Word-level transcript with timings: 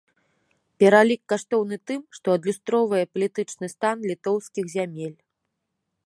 Пералік 0.83 1.19
каштоўны 1.33 1.77
тым, 1.91 1.99
што 2.17 2.27
адлюстроўвае 2.37 3.01
палітычны 3.17 3.67
стан 3.75 3.97
літоўскіх 4.13 4.65
зямель. 4.75 5.13